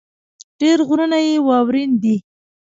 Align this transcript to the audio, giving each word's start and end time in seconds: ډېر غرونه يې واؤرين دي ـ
ډېر 0.59 0.77
غرونه 0.87 1.17
يې 1.27 1.35
واؤرين 1.47 1.91
دي 2.01 2.15
ـ 2.19 2.23